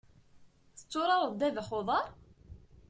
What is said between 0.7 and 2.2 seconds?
Tetturareḍ ddabex n uḍar?